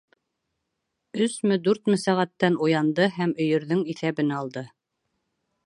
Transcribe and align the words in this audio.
Өсмө, 1.25 1.57
дүртме 1.67 1.99
сәғәттән 2.05 2.57
уянды 2.69 3.07
һәм 3.19 3.37
өйөрҙөң 3.45 3.85
иҫәбен 3.95 4.33
алды. 4.39 4.65